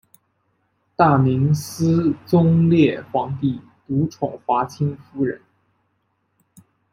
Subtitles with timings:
[0.95, 5.39] 大明思宗烈皇帝独宠华清夫人。